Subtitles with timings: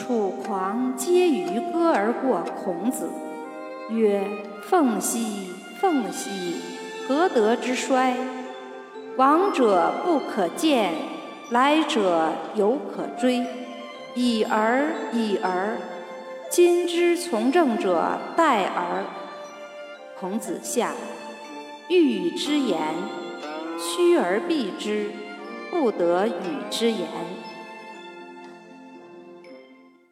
[0.00, 3.10] 楚狂皆于歌而过孔子
[3.90, 4.26] 曰
[4.62, 6.56] 凤兮凤兮
[7.06, 8.14] 何德之衰？
[9.18, 10.94] 往者不可谏
[11.50, 13.44] 来者犹可追
[14.14, 15.76] 已而已而
[16.48, 19.04] 今之从政者殆而。
[20.18, 20.92] 孔子下
[21.90, 22.78] 欲与之言
[23.78, 25.10] 虚而避之
[25.70, 27.06] 不得与之言。